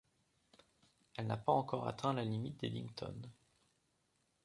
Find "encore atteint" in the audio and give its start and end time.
1.51-2.11